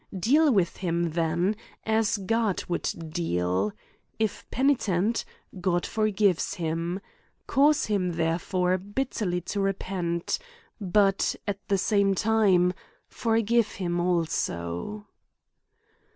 Deal 0.17 0.51
with 0.51 0.77
him, 0.77 1.11
then, 1.11 1.55
as 1.85 2.17
God 2.17 2.63
would 2.67 2.89
deal. 3.11 3.71
If 4.17 4.49
penitent;— 4.49 5.23
God 5.61 5.85
forgives 5.85 6.55
him. 6.55 6.99
Cause 7.45 7.85
him, 7.85 8.13
therefore, 8.13 8.79
bitterly 8.79 9.41
to 9.41 9.59
repent; 9.59 10.39
but, 10.79 11.35
at 11.47 11.59
the 11.67 11.77
same 11.77 12.15
time, 12.15 12.73
forgive 13.07 13.73
him 13.73 13.99
also. 13.99 15.05